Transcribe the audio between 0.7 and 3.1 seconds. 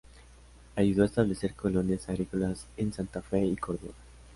Ayudó a establecer colonias agrícolas en